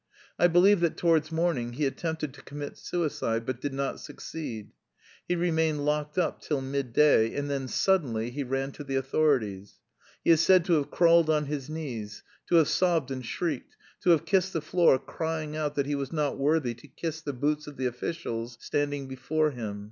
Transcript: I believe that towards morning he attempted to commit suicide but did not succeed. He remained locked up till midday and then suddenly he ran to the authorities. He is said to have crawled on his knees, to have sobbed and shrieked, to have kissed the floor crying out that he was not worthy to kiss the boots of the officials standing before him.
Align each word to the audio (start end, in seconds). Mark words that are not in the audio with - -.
I 0.39 0.47
believe 0.47 0.79
that 0.79 0.97
towards 0.97 1.31
morning 1.31 1.73
he 1.73 1.85
attempted 1.85 2.33
to 2.33 2.41
commit 2.41 2.75
suicide 2.75 3.45
but 3.45 3.61
did 3.61 3.71
not 3.71 3.99
succeed. 3.99 4.71
He 5.27 5.35
remained 5.35 5.85
locked 5.85 6.17
up 6.17 6.41
till 6.41 6.59
midday 6.59 7.35
and 7.35 7.51
then 7.51 7.67
suddenly 7.67 8.31
he 8.31 8.43
ran 8.43 8.71
to 8.71 8.83
the 8.83 8.95
authorities. 8.95 9.75
He 10.23 10.31
is 10.31 10.41
said 10.41 10.65
to 10.65 10.73
have 10.73 10.89
crawled 10.89 11.29
on 11.29 11.45
his 11.45 11.69
knees, 11.69 12.23
to 12.47 12.55
have 12.55 12.67
sobbed 12.69 13.11
and 13.11 13.23
shrieked, 13.23 13.77
to 14.01 14.09
have 14.09 14.25
kissed 14.25 14.53
the 14.53 14.61
floor 14.61 14.97
crying 14.97 15.55
out 15.55 15.75
that 15.75 15.85
he 15.85 15.93
was 15.93 16.11
not 16.11 16.35
worthy 16.35 16.73
to 16.73 16.87
kiss 16.87 17.21
the 17.21 17.31
boots 17.33 17.67
of 17.67 17.77
the 17.77 17.85
officials 17.85 18.57
standing 18.59 19.07
before 19.07 19.51
him. 19.51 19.79